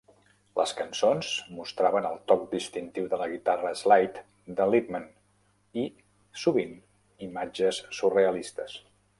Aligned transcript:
Les 0.59 0.71
cançons 0.77 1.27
mostraven 1.57 2.07
el 2.11 2.15
toc 2.31 2.47
distintiu 2.53 3.05
de 3.11 3.19
la 3.23 3.27
guitarra 3.33 3.73
slide 3.83 4.57
de 4.61 4.69
Lithman 4.71 5.07
i, 5.83 5.87
sovint, 6.47 6.75
imatges 7.29 7.85
surrealistes. 8.01 8.81